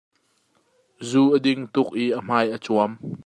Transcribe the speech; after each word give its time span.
Zu 1.09 1.23
a 1.35 1.37
ding 1.45 1.61
tuk 1.73 1.89
i 2.03 2.05
a 2.17 2.19
hmai 2.25 2.47
a 2.55 2.57
cuam. 2.65 2.91